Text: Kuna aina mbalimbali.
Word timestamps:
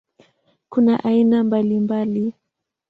Kuna 0.71 1.03
aina 1.07 1.43
mbalimbali. 1.43 2.33